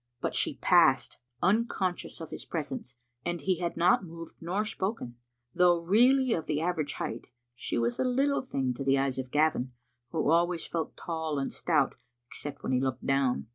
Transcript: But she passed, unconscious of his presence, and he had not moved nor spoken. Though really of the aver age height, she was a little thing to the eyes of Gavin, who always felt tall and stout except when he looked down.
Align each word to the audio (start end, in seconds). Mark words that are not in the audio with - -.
But 0.19 0.33
she 0.33 0.55
passed, 0.55 1.19
unconscious 1.43 2.19
of 2.21 2.31
his 2.31 2.43
presence, 2.43 2.95
and 3.23 3.39
he 3.39 3.59
had 3.59 3.77
not 3.77 4.03
moved 4.03 4.33
nor 4.41 4.65
spoken. 4.65 5.15
Though 5.53 5.77
really 5.77 6.33
of 6.33 6.47
the 6.47 6.59
aver 6.59 6.81
age 6.81 6.93
height, 6.93 7.27
she 7.53 7.77
was 7.77 7.99
a 7.99 8.03
little 8.03 8.41
thing 8.41 8.73
to 8.73 8.83
the 8.83 8.97
eyes 8.97 9.19
of 9.19 9.29
Gavin, 9.29 9.73
who 10.09 10.31
always 10.31 10.65
felt 10.65 10.97
tall 10.97 11.37
and 11.37 11.53
stout 11.53 11.93
except 12.31 12.63
when 12.63 12.71
he 12.71 12.81
looked 12.81 13.05
down. 13.05 13.49